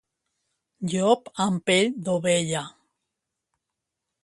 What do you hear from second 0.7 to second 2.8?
Llop amb pell d'ovella.